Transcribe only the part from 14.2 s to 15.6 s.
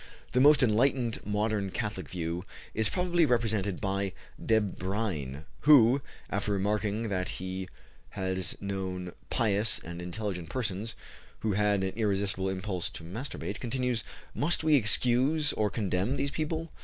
"Must we excuse,